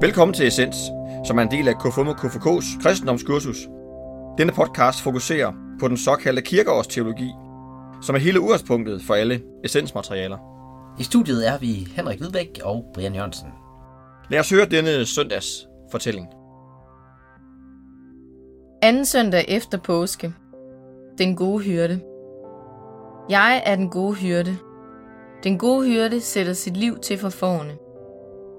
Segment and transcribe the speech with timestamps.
[0.00, 0.76] Velkommen til Essens,
[1.24, 3.56] som er en del af KFUM og KFK's kristendomskursus.
[4.38, 7.30] Denne podcast fokuserer på den såkaldte kirkeårsteologi,
[8.02, 10.38] som er hele udgangspunktet for alle essensmaterialer.
[10.98, 13.48] I studiet er vi Henrik Hvidbæk og Brian Jørgensen.
[14.30, 16.26] Lad os høre denne søndags fortælling.
[18.82, 20.32] Anden søndag efter påske.
[21.18, 22.00] Den gode hyrde.
[23.30, 24.56] Jeg er den gode hyrde.
[25.44, 27.87] Den gode hyrde sætter sit liv til for forne.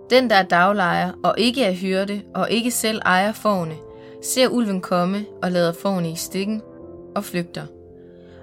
[0.09, 3.75] Den, der er daglejer og ikke er hyrde og ikke selv ejer forne,
[4.23, 6.61] ser ulven komme og lader forne i stikken
[7.15, 7.63] og flygter.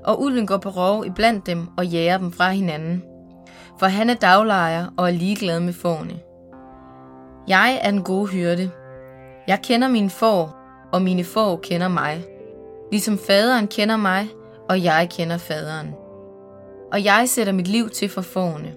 [0.05, 3.03] Og ulven går på rov iblandt dem og jager dem fra hinanden.
[3.79, 6.21] For han er daglejer og er ligeglad med forne.
[7.49, 8.71] Jeg er den gode hyrde.
[9.49, 10.57] Jeg kender mine får,
[10.93, 12.25] og mine får kender mig.
[12.91, 14.29] Ligesom faderen kender mig,
[14.69, 15.95] og jeg kender faderen.
[16.93, 18.73] Og jeg sætter mit liv til for fårene.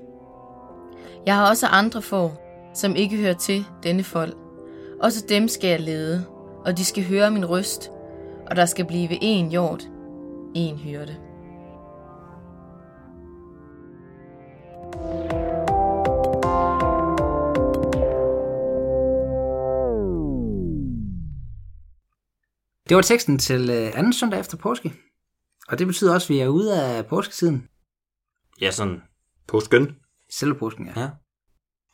[1.26, 4.38] Jeg har også andre får, som ikke hører til denne folk.
[5.02, 6.26] Også dem skal jeg lede,
[6.66, 7.92] og de skal høre min røst,
[8.48, 9.84] og der skal blive en hjort,
[10.56, 11.16] en hyrde.
[22.90, 24.94] Det var teksten til øh, anden søndag efter påske.
[25.68, 27.68] Og det betyder også, at vi er ude af påsketiden.
[28.62, 29.02] Ja, sådan
[29.48, 29.96] påsken.
[30.30, 31.02] Selve påsken, ja.
[31.02, 31.10] Ja.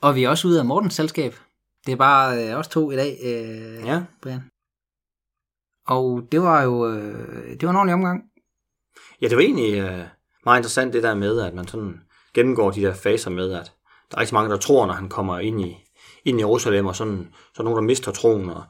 [0.06, 1.36] Og vi er også ude af Mortens selskab.
[1.86, 4.03] Det er bare øh, os to i dag, øh, Ja.
[4.22, 4.42] Brian.
[5.88, 8.23] Og det var jo øh, det var en ordentlig omgang.
[9.22, 10.06] Ja, det var egentlig øh,
[10.45, 12.02] meget interessant det der med, at man sådan
[12.33, 13.73] gennemgår de der faser med, at
[14.11, 15.78] der er så mange, der tror, når han kommer ind i,
[16.26, 18.64] ind i Jerusalem, og sådan, så er der nogen, der mister troen, og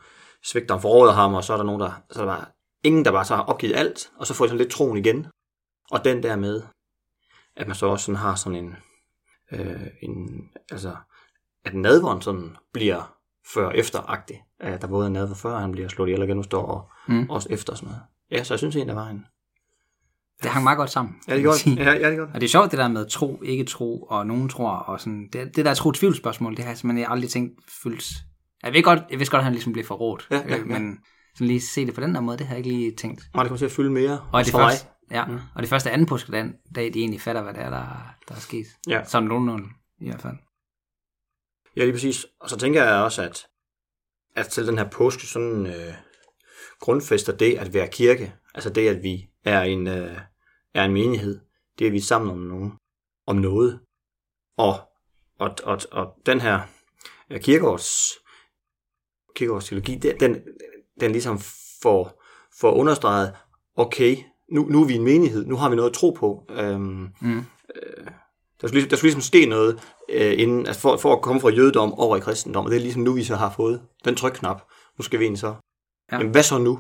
[0.44, 2.46] svigter forråder ham, og så er der nogen, der, så er der bare
[2.84, 5.28] ingen, der bare så har opgivet alt, og så får de sådan lidt troen igen.
[5.92, 6.62] Og den der med,
[7.56, 8.76] at man så også sådan har sådan en,
[9.52, 10.96] øh, en altså,
[11.66, 13.14] at nadveren sådan bliver
[13.54, 14.42] før og efteragtig.
[14.60, 17.30] At der både er nadver før, han bliver slået ihjel og genudstår, og Mm.
[17.30, 18.02] også efter og sådan noget.
[18.32, 19.26] Ja, så jeg synes egentlig, der var en...
[20.44, 21.16] Det hang meget godt sammen.
[21.28, 21.68] Ja, det godt.
[21.68, 22.30] Ja, ja, det godt.
[22.34, 25.30] Og det er sjovt det der med tro, ikke tro, og nogen tror, og sådan,
[25.34, 28.06] det, det der tro tvivl spørgsmål, det har jeg simpelthen aldrig tænkt fyldt.
[28.64, 30.98] Jeg ved godt, jeg vidste godt, at han ligesom blev forrådt, Ja, ja, øh, men
[31.36, 33.22] sådan lige se det på den der måde, det har jeg ikke lige tænkt.
[33.34, 34.20] Nej, det kommer til at fylde mere.
[34.32, 34.70] Og det, for mig.
[34.72, 35.40] første, ja, mm.
[35.56, 36.46] og det første anden påskedag,
[36.76, 37.86] dag, de egentlig fatter, hvad det er, der,
[38.30, 38.66] der er sket.
[38.88, 39.04] Ja.
[39.04, 39.68] Sådan nogenlunde,
[40.02, 40.34] i hvert fald.
[41.76, 42.26] Ja, lige præcis.
[42.40, 43.48] Og så tænker jeg også, at,
[44.36, 45.94] at til den her påske sådan øh,
[46.80, 48.34] grundfæster det at være kirke.
[48.54, 50.18] Altså det, at vi er en, øh,
[50.74, 51.40] er en menighed.
[51.80, 52.72] Det, at vi er sammen om, nogen,
[53.28, 53.80] om noget.
[54.58, 54.74] Og,
[55.40, 56.60] og, og, og den her
[57.30, 58.12] øh, kirkeårs,
[59.36, 60.42] kirkeårs teologi, det- den,
[61.00, 61.40] den ligesom
[61.82, 62.24] får,
[62.60, 63.36] får understreget,
[63.76, 64.18] okay,
[64.52, 66.46] nu, nu er vi en menighed, nu har vi noget at tro på.
[66.50, 67.44] Øhm, Mm.
[68.66, 71.42] Der skulle, ligesom, der skulle ligesom ske noget, øh, inden, altså for, for at komme
[71.42, 74.16] fra jødedom over i kristendom, og det er ligesom nu, vi så har fået den
[74.16, 74.62] trykknap.
[74.98, 75.48] Nu skal vi egentlig så.
[75.48, 75.54] Ja.
[76.12, 76.18] Ja.
[76.18, 76.80] Men hvad så nu?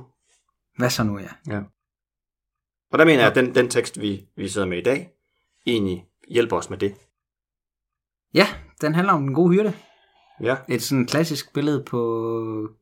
[0.78, 1.53] Hvad så nu, ja?
[1.53, 1.59] Ja.
[2.91, 5.09] Og der mener jeg, at den, den tekst, vi, vi sidder med i dag,
[5.66, 6.96] egentlig hjælper os med det.
[8.34, 8.47] Ja,
[8.81, 9.73] den handler om den gode hyrde.
[10.41, 10.56] Ja.
[10.69, 12.00] Et sådan klassisk billede på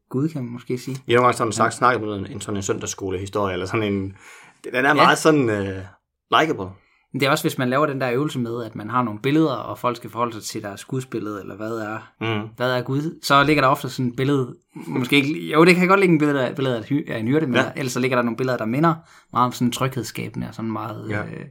[0.10, 0.98] Gud, kan man måske sige.
[1.06, 3.94] Vi har nogle gange sådan sagt, snakket om en, en sådan en søndagsskolehistorie, eller sådan
[3.94, 4.18] en,
[4.64, 5.84] den er meget sådan uh,
[6.40, 6.83] likeable.
[7.14, 9.20] Men det er også, hvis man laver den der øvelse med, at man har nogle
[9.20, 12.48] billeder, og folk skal forholde sig til deres gudsbillede, eller hvad er, Mm.
[12.56, 15.88] hvad er Gud, så ligger der ofte sådan et billede, måske ikke, jo, det kan
[15.88, 16.76] godt ligge en billede, af- billede
[17.08, 17.72] af, en hyrde, men Ja.
[17.76, 18.96] ellers så ligger der nogle billeder, der minder
[19.34, 21.24] meget om sådan tryghedsskabende, og sådan meget, Ja.
[21.24, 21.46] øh,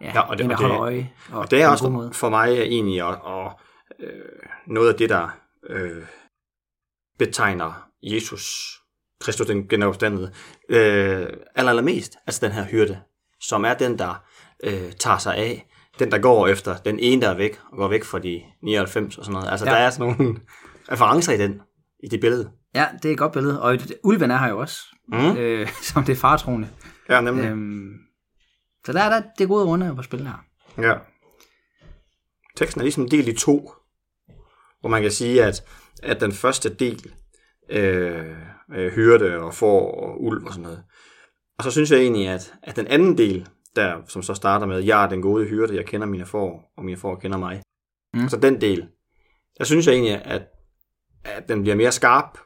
[0.00, 1.12] ja, Ja, og det- en, der og det- øje.
[1.32, 2.12] Og, Og det er også måde.
[2.12, 3.60] for mig egentlig og, og,
[4.00, 4.08] øh,
[4.66, 5.28] noget af det, der
[5.70, 6.02] øh,
[7.18, 8.44] betegner Jesus,
[9.20, 10.32] Kristus den genopstandede,
[10.68, 12.16] øh, aller, allermest.
[12.26, 13.00] Altså den her hyrde,
[13.40, 14.22] som er den, der
[14.64, 15.66] øh, tager sig af,
[15.98, 19.18] den, der går efter den ene, der er væk, og går væk fra de 99
[19.18, 19.50] og sådan noget.
[19.50, 19.70] Altså Ja.
[19.70, 20.36] der er sådan nogle
[20.92, 21.60] referencer i den,
[22.04, 22.50] i det billede.
[22.74, 25.36] Ja, det er et godt billede, og ulven er her jo også, Mm.
[25.36, 26.68] øh, som det er fartroende.
[27.08, 27.44] Ja, nemlig.
[27.44, 27.92] Øhm,
[28.86, 30.44] så der er der det gode runde på spil her.
[30.82, 30.94] Ja.
[32.56, 33.72] Teksten er ligesom delt i to,
[34.80, 35.62] hvor man kan sige, at,
[36.02, 37.10] at den første del,
[37.70, 38.36] øh,
[38.74, 40.82] øh, hyrde og får og ulv og sådan noget.
[41.58, 44.78] Og så synes jeg egentlig, at, at den anden del, der, som så starter med,
[44.80, 47.62] jeg er den gode hyrde, jeg kender mine får, og mine får kender mig.
[48.14, 48.28] Mm.
[48.28, 48.88] Så den del,
[49.58, 50.42] der synes jeg egentlig, at,
[51.24, 52.38] at den bliver mere skarp.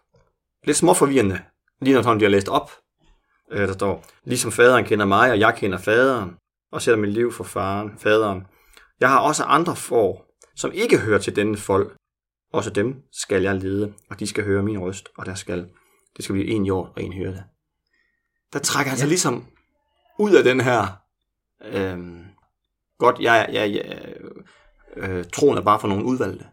[0.64, 1.40] Lidt småforvirrende,
[1.80, 2.70] lige når den bliver læst op.
[3.50, 6.36] Øh, der står, ligesom faderen kender mig, og jeg kender faderen,
[6.72, 8.46] og sætter mit liv for faren, faderen.
[9.00, 11.96] Jeg har også andre får, som ikke hører til denne folk.
[12.52, 15.68] Også dem skal jeg lede, og de skal høre min røst, og der skal,
[16.16, 17.44] det skal blive en jord og en hyrde.
[18.52, 19.08] Der trækker han sig Ja.
[19.08, 19.46] ligesom
[20.18, 20.99] ud af den her,
[21.64, 22.24] øhm,
[22.98, 24.14] godt, jeg, jeg, jeg
[24.96, 26.44] øh, troen er bare for nogle udvalgte.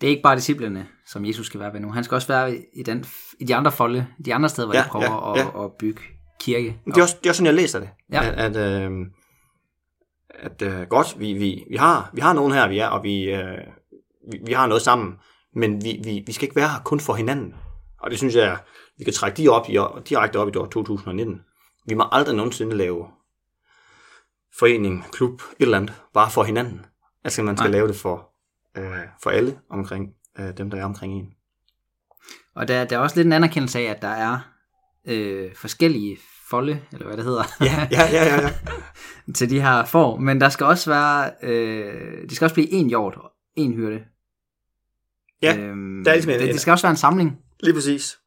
[0.00, 1.92] det er ikke bare disciplene, som Jesus skal være ved nu.
[1.92, 3.04] Han skal også være i, den,
[3.40, 5.58] i de andre folde, de andre steder, hvor Ja, de prøver ja, ja.
[5.58, 6.00] At, at bygge
[6.40, 6.80] kirke.
[6.86, 7.88] Det er, også, det er også sådan, jeg læser det.
[8.12, 8.30] Ja.
[8.30, 9.06] At, at, øh,
[10.30, 13.30] at øh, godt, vi, vi, vi, har, vi har nogen her, vi er, og vi,
[13.30, 13.58] øh,
[14.32, 15.14] vi, vi har noget sammen,
[15.54, 17.54] men vi, vi, vi skal ikke være her kun for hinanden.
[18.00, 18.58] Og det synes jeg,
[18.98, 21.40] vi kan trække de op i, direkte op i år 2019.
[21.86, 23.06] Vi må aldrig nogensinde lave
[24.58, 26.86] forening, klub, et eller andet, bare for hinanden.
[27.24, 27.72] Altså man skal Nej.
[27.78, 28.30] lave det for,
[28.78, 30.08] øh, for alle omkring
[30.38, 31.32] øh, dem, der er omkring en.
[32.54, 34.38] Og der, der er også lidt en anerkendelse af, at der er
[35.04, 36.18] øh, forskellige
[36.50, 38.40] folde, eller hvad det hedder, Ja, ja, ja, ja.
[38.42, 38.50] ja.
[39.34, 40.16] til de her får.
[40.18, 43.18] Men der skal også være, øh, de skal også blive en hjort,
[43.56, 44.00] en hyrde.
[45.42, 47.38] Ja, øhm, der er ligesom en- det, det skal også være en samling.
[47.60, 48.18] Lige præcis.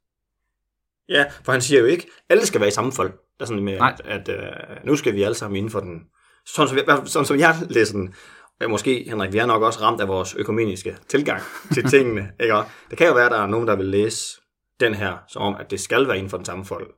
[1.10, 3.12] Ja, for han siger jo ikke, alle skal være i samme folk.
[3.40, 3.96] Der er sådan med, Nej.
[4.06, 6.00] at, at uh, nu skal vi alle sammen inden for den.
[6.46, 8.16] Sådan som, jeg, sådan som jeg læser den,
[8.62, 11.42] og måske, Henrik, vi er nok også ramt af vores økumeniske tilgang
[11.74, 12.32] til tingene.
[12.40, 12.56] Ikke?
[12.56, 14.42] Og det kan jo være, at der er nogen, der vil læse
[14.80, 16.92] den her, som om, at det skal være inden for den samme folk.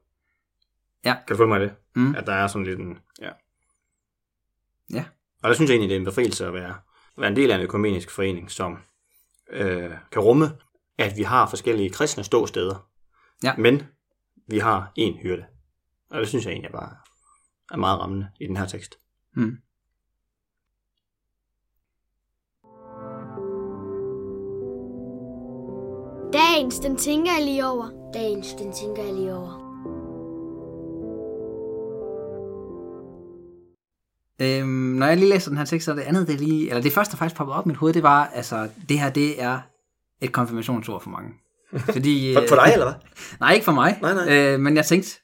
[1.05, 1.15] Ja.
[1.27, 1.73] Kan du følge mig det?
[1.95, 2.15] Mm.
[2.15, 2.97] At der er sådan lidt en...
[3.21, 3.29] Ja.
[4.93, 5.05] Ja.
[5.43, 6.75] Og der synes jeg egentlig, det er en befrielse at være,
[7.17, 8.77] være en del af en økumenisk forening, som
[9.49, 10.51] øh, kan rumme,
[10.97, 12.87] at vi har forskellige kristne ståsteder.
[13.43, 13.53] Ja.
[13.57, 13.83] Men
[14.47, 15.45] vi har en hyrde.
[16.09, 16.95] Og det synes jeg egentlig bare
[17.71, 18.99] er meget rammende i den her tekst.
[19.35, 19.57] Mm.
[26.33, 28.11] Dagens, den tænker jeg lige over.
[28.13, 29.63] Dagens, den tænker jeg lige over.
[34.41, 36.81] Øhm, når jeg lige læser den her tekst, så er det andet, det lige, eller
[36.81, 39.43] det første, der faktisk poppede op i mit hoved, det var, altså, det her, det
[39.43, 39.59] er
[40.21, 41.29] et konfirmationsord for mange.
[41.93, 42.93] Fordi, For, for dig, eller hvad?
[43.39, 43.97] Nej, ikke for mig.
[44.01, 44.53] Nej, nej.
[44.53, 45.22] Øh, men jeg tænkte,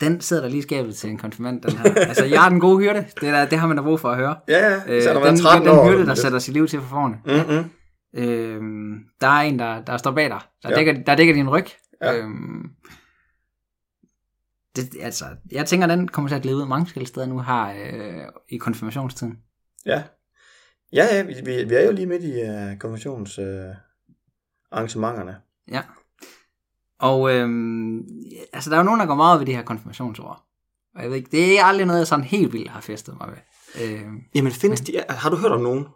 [0.00, 1.94] den sidder der lige i skabet til en konfirmand, den her.
[1.94, 2.98] altså, jeg er den gode hyrde.
[2.98, 4.36] Det, der, det har man da brug for at høre.
[4.48, 4.76] Ja, ja.
[4.86, 5.84] Øh, den, været 13 den, år.
[5.84, 7.16] den hyrde, der sætter sit liv til for forne.
[7.26, 7.70] Mm-hmm.
[8.16, 10.40] Øhm, der er en, der, der står bag dig.
[10.62, 10.76] Der, Ja.
[10.76, 11.66] dækker, der dækker din ryg.
[12.02, 12.16] Ja.
[12.16, 12.62] Øhm,
[14.76, 17.66] det, altså, jeg tænker, den kommer til at glide ud mange forskellige steder nu her
[17.66, 19.38] øh, i konfirmationstiden.
[19.86, 20.02] Ja.
[20.92, 23.44] Ja, ja, vi, vi, vi er jo lige midt i uh, konventions uh,
[24.72, 25.36] arrangementerne.
[25.70, 25.80] Ja.
[27.00, 28.04] Og øhm,
[28.52, 30.44] altså, der er jo nogen, der går meget op i de her konfirmationsord.
[30.96, 33.28] Og jeg ved ikke, det er aldrig noget, jeg sådan helt vildt har festet mig
[33.28, 33.36] ved.
[33.84, 35.86] Øhm, Jamen, findes de, har du hørt om nogen?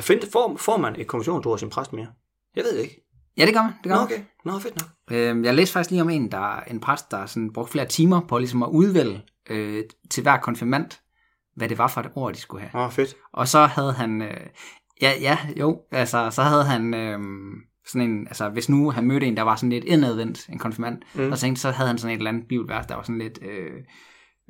[0.00, 2.06] Find, får, får man et konventionsord af sin præst mere?
[2.56, 3.06] Jeg ved det ikke.
[3.36, 3.72] ja, det gør man.
[3.82, 4.04] Det gør Nå, man.
[4.04, 4.20] okay.
[4.44, 5.16] Nå, fedt nok.
[5.18, 8.20] Øhm, jeg læste faktisk lige om en, der en præst, der sådan brugte flere timer
[8.20, 10.90] på ligesom at udvælge øh, til hver konfirmand,
[11.56, 12.82] hvad det var for et ord, de skulle have.
[12.82, 13.14] Nå, fedt.
[13.32, 14.46] Og så havde han, øh,
[15.02, 17.18] ja, ja, jo, altså, så havde han øh,
[17.88, 20.98] sådan en, altså, hvis nu han mødte en, der var sådan lidt indadvendt, en konfirmand,
[21.14, 21.32] Mm.
[21.32, 23.72] og tænkte, så havde han sådan et eller andet bibelvers, der var sådan lidt, øh,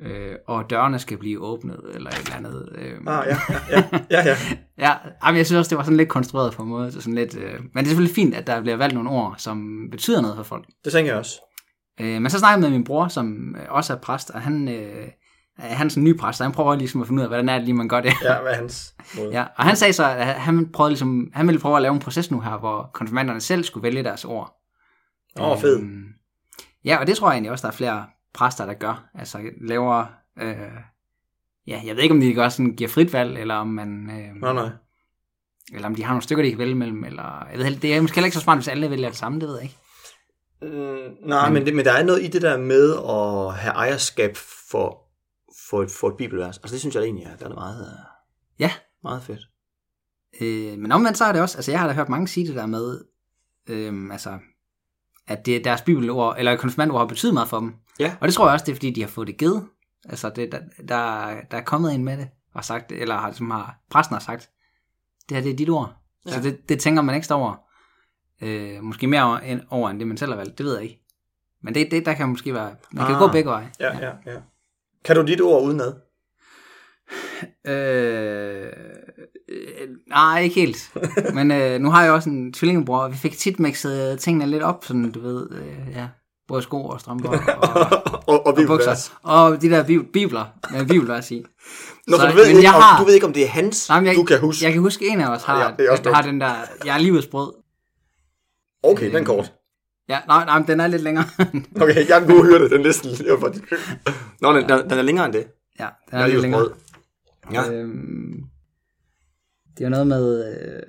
[0.01, 2.69] øh, og dørene skal blive åbnet, eller et eller andet.
[2.77, 4.35] Øh, Ah, ja, ja, ja, ja, ja.
[4.87, 4.93] Ja,
[5.25, 6.91] jamen, jeg synes også, det var sådan lidt konstrueret på en måde.
[6.91, 9.35] Så sådan lidt, øh, men det er selvfølgelig fint, at der bliver valgt nogle ord,
[9.37, 10.65] som betyder noget for folk.
[10.85, 11.41] Det tænker jeg også.
[12.01, 14.67] Øh, men så snakkede jeg med min bror, som øh, også er præst, og han,
[14.67, 15.07] øh,
[15.57, 17.55] han er sådan en ny præst, han prøver ligesom at finde ud af, hvordan er
[17.55, 18.13] det lige, man gør det.
[18.23, 19.31] Ja, hvad hans måde?
[19.37, 21.99] Ja, og han sagde så, at han, prøvede ligesom, han ville prøve at lave en
[21.99, 24.53] proces nu her, hvor konfirmanderne selv skulle vælge deres ord.
[25.39, 25.79] Åh, oh, fed.
[25.79, 26.03] Øhm,
[26.85, 29.09] ja, og det tror jeg egentlig også, der er flere præster, der gør.
[29.15, 30.05] Altså laver,
[30.39, 30.55] øh,
[31.67, 34.41] ja, jeg ved ikke, om de gør sådan, giver frit valg, eller om man, øh,
[34.41, 34.69] Nå, nej.
[35.73, 38.01] eller om de har nogle stykker, de kan vælge mellem, eller, jeg ved, det er
[38.01, 39.77] måske heller ikke så smart, hvis alle vælger det samme, det ved jeg ikke.
[40.61, 43.73] Mm, nej, men, men, det, men der er noget i det der med at have
[43.73, 44.37] ejerskab
[44.71, 45.06] for,
[45.69, 46.57] for, et, for et bibelvers.
[46.57, 47.99] Altså det synes jeg egentlig er, der er meget, øh,
[48.59, 48.71] Ja.
[49.03, 49.39] meget fedt.
[50.41, 52.55] Øh, men omvendt så er det også, altså jeg har da hørt mange sige det
[52.55, 53.05] der med,
[53.67, 54.39] øh, altså,
[55.27, 57.75] at det, deres bibelord, eller konfirmandord har betydet meget for dem.
[57.99, 58.15] Ja.
[58.21, 59.67] Og det tror jeg også, det er fordi, de har fået det givet.
[60.05, 63.51] Altså, det, der, der, der er kommet en med det, og sagt, eller har, som
[63.51, 64.49] har, præsten har sagt,
[65.29, 65.95] det her det er dit ord.
[66.25, 66.31] Ja.
[66.31, 66.43] Så Ja.
[66.43, 67.55] det, det tænker man ekstra over.
[68.41, 70.83] Øh, måske mere over end, over, end det man selv har valgt, det ved jeg
[70.83, 71.03] ikke.
[71.63, 73.21] Men det, det der kan måske være, man kan Ah.
[73.21, 73.71] gå begge veje.
[73.79, 74.39] Ja, ja, ja.
[75.07, 75.93] Kan du dit ord udenad?
[77.67, 78.65] Øh,
[79.49, 80.91] øh, nej, ikke helt.
[81.35, 84.63] Men øh, nu har jeg også en tvillingebror, og vi fik tit mixet tingene lidt
[84.63, 86.07] op, sådan du ved, øh, ja,
[86.47, 87.39] både sko og strømper og,
[88.27, 89.13] og, og og bukser.
[89.23, 91.45] Og de der bib- bibler, med bibelvers i.
[92.07, 93.43] Nå, så, Så- du, ved men ikke, jeg om, har- du ved ikke, om det
[93.43, 94.65] er hans, Nej, men jeg, du kan huske.
[94.65, 96.53] Jeg kan huske, en af os har, Ja, også har den der,
[96.85, 97.53] jeg er livets brød.
[98.83, 99.53] Okay, den er kort.
[100.09, 101.25] Ja, nej, nej, men den er lidt længere.
[101.81, 103.09] Okay, jeg er en god hyrde, den er næsten
[104.41, 105.47] Nå, den, den, den er længere end det.
[105.79, 106.61] ja, den Den er lidt længere.
[106.61, 106.71] brød.
[107.53, 107.71] Ja.
[107.71, 108.43] Øhm,
[109.77, 110.53] det er noget med...
[110.59, 110.81] Øh,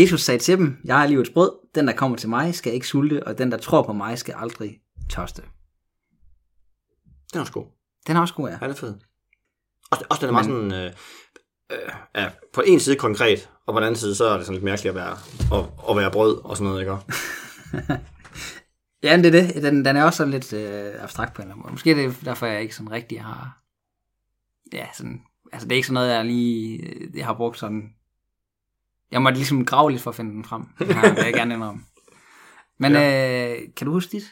[0.00, 2.86] Jesus sagde til dem, jeg er livets brød, den der kommer til mig skal ikke
[2.88, 5.42] sulte, og den der tror på mig skal aldrig tørste.
[7.32, 7.66] Den er også god.
[8.06, 8.54] Den er også god, ja.
[8.54, 8.94] Ja, den er fed.
[9.90, 10.84] Også, også den er meget Men- sådan...
[10.86, 10.92] Øh,
[11.72, 14.54] øh, er på en side konkret, og på den anden side, så er det sådan
[14.54, 15.12] lidt mærkeligt at være,
[15.60, 16.96] at, at være brød og sådan noget, ikke?
[19.02, 19.62] Ja, det er det.
[19.62, 21.72] Den, den er også sådan lidt øh, abstrakt på en eller anden måde.
[21.72, 23.62] Måske er det derfor, jeg ikke sådan rigtig har...
[24.72, 25.20] Ja, sådan...
[25.52, 26.78] Altså, det er ikke sådan noget, jeg lige...
[26.78, 27.82] øh, Jeg har brugt sådan...
[29.10, 30.62] Jeg måtte ligesom grave lidt for at finde den frem.
[30.78, 31.82] Det har- vil jeg gerne indrømme.
[32.78, 33.52] Men ja.
[33.56, 34.22] øh, kan du huske dit?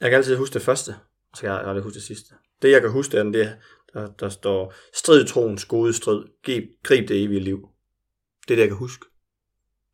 [0.00, 0.90] Jeg kan altid huske det første,
[1.30, 2.34] og så kan jeg aldrig huske det sidste.
[2.62, 3.56] Det, jeg kan huske, det er, det,
[3.92, 7.68] der, der står, strid troens gode strid, grib, grib det evige liv.
[8.42, 9.04] Det er det, jeg kan huske.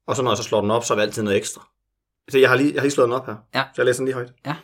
[0.07, 1.69] Og så når jeg så slår den op, så er der altid noget ekstra.
[2.29, 3.37] Så jeg har lige, jeg har lige slået den op her.
[3.55, 3.65] Ja.
[3.75, 4.33] Så jeg læser den lige højt.
[4.47, 4.57] Ja.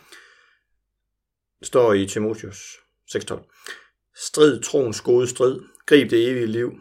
[1.59, 2.77] Det står i Timotheus
[3.15, 4.11] 6.12.
[4.15, 6.71] Strid troens gode strid, grib det evige liv,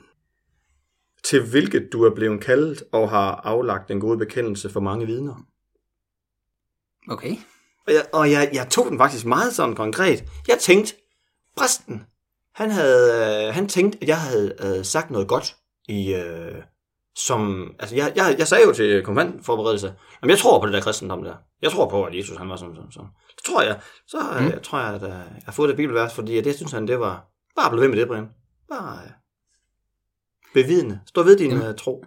[1.25, 5.47] til hvilket du er blevet kaldet og har aflagt en god bekendelse for mange vidner.
[7.09, 7.37] Okay.
[7.87, 10.25] Og jeg, og jeg, jeg tog den faktisk meget sådan konkret.
[10.49, 10.95] Jeg tænkte,
[11.57, 12.05] præsten,
[12.55, 15.57] han, havde, øh, han tænkte, at jeg havde øh, sagt noget godt
[15.89, 16.15] i...
[16.15, 16.63] Øh,
[17.17, 20.81] som, altså jeg, jeg, jeg sagde jo til konfirmandforberedelse, jamen jeg tror på det der
[20.81, 21.35] kristendom der.
[21.63, 23.11] Jeg tror på, at Jesus han var sådan, sådan, sådan.
[23.37, 23.81] Det tror jeg.
[24.07, 24.47] Så mm.
[24.47, 27.01] jeg, tror jeg, at øh, jeg har fået det bibelvers, fordi det synes han, det
[27.01, 28.29] var, bare blive ved med det, Brian.
[28.69, 29.11] Bare øh,
[30.55, 31.01] bevidne.
[31.07, 31.67] Stå ved din Jamen.
[31.67, 32.05] øh, tro.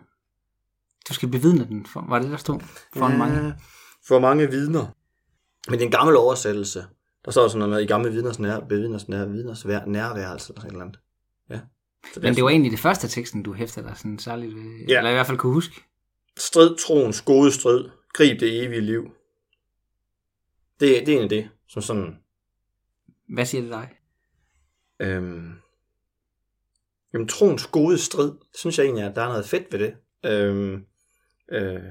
[1.10, 1.86] Du skal bevidne den.
[1.86, 2.60] For, var det, der stod?
[2.94, 3.18] For ja.
[3.18, 3.56] mange.
[4.08, 4.86] For mange vidner.
[5.68, 6.86] Men det er en gammel oversættelse.
[7.26, 10.62] Der står sådan noget med, i gamle vidners nær, bevidners nær, vidners vær, nærværelse, eller
[10.62, 11.00] sådan et eller andet.
[11.50, 11.60] Ja.
[12.14, 14.86] Så Men det var egentlig det første af teksten, du hæfter dig sådan særligt ved.
[14.88, 14.98] Ja.
[14.98, 15.82] Eller i hvert fald kunne huske.
[16.38, 19.04] Strid troens gode strid, grib det evige liv.
[20.80, 22.18] Det, det er egentlig det, som sådan,
[23.28, 23.90] Hvad siger det dig?
[25.00, 25.54] øhm,
[27.14, 29.96] jamen troens gode strid, synes jeg egentlig, at der er noget fedt ved det.
[30.26, 30.86] Øhm,
[31.52, 31.82] øh,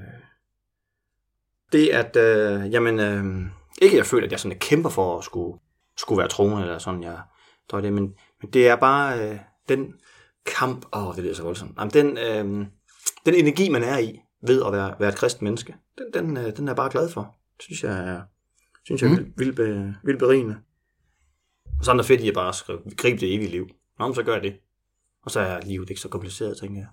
[1.71, 5.23] det at, øh, jamen, øh, ikke at jeg føler, at jeg sådan kæmper for at
[5.23, 5.59] skulle,
[5.97, 7.19] skulle være troende, eller sådan, jeg,
[7.73, 9.93] er det, men, men det er bare øh, den
[10.45, 12.67] kamp, åh, det lyder så voldsomt, jamen, den, øh,
[13.25, 16.57] den energi, man er i, ved at være, være et kristent menneske, den, den, øh,
[16.57, 17.35] den er jeg bare glad for.
[17.57, 18.21] Det synes jeg er,
[18.83, 19.33] synes jeg er Mm.
[19.37, 20.57] vildt, be, vildt berigende.
[21.79, 23.67] Og så er det fedt i at bare skrive, gribe det evige liv.
[23.99, 24.59] Nå, men så gør jeg det.
[25.21, 26.87] Og så er livet ikke så kompliceret, tænker jeg.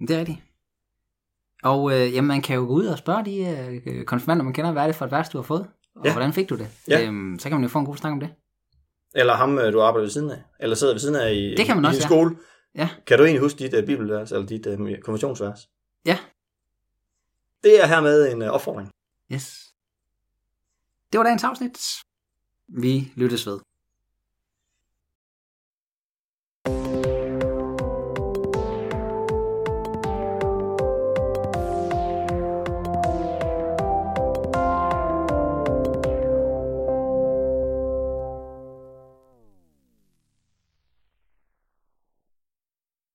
[0.00, 0.38] Det er rigtigt.
[1.62, 3.36] Og øh, jamen, man kan jo gå ud og spørge de
[3.86, 5.70] øh, konfirmander, man kender, hvad er det for et vers, du har fået?
[5.98, 6.12] Og Ja.
[6.12, 6.68] hvordan fik du det?
[6.88, 7.06] Ja.
[7.06, 8.30] Øhm, så kan man jo få en god snak om det.
[9.14, 10.42] Eller ham, øh, du arbejder ved siden af.
[10.60, 12.08] Eller sidder ved siden af i, Det kan man i også, din ja.
[12.08, 12.36] skole.
[12.74, 12.88] Ja.
[13.06, 15.68] Kan du egentlig huske dit uh, bibelvers, eller dit uh, konfirmationsvers?
[16.06, 16.18] Ja.
[17.64, 18.90] Det er hermed en uh, opfordring.
[19.32, 19.64] Yes.
[21.12, 21.78] Det var dagens afsnit.
[22.68, 23.58] Vi lyttes ved.